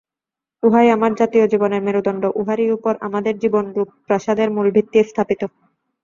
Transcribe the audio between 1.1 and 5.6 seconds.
জাতীয় জীবনের মেরুদণ্ড, উহারই উপর আমাদের জীবনরূপ প্রাসাদের মূলভিত্তি স্থাপিত।